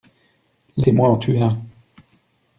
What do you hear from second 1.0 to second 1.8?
en tuer un!